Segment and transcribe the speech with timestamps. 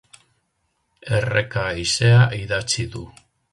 [1.19, 3.07] Erreka haizea idatzi du.